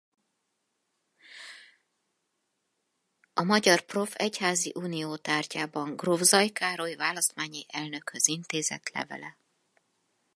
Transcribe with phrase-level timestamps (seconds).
[3.33, 4.13] A magyar prof.
[4.15, 9.37] egyházi unio tárgyában gróf Zay Károly választmányi elnökhöz intézett levele.